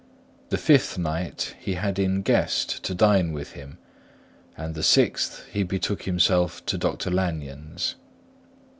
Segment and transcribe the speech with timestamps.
[0.49, 3.77] The fifth night he had in Guest to dine with him;
[4.57, 7.11] and the sixth he betook himself to Dr.
[7.11, 7.93] Lanyon's.